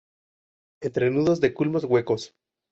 Entrenudos 0.81 1.41
de 1.41 1.53
culmos 1.53 1.83
huecos. 1.83 2.33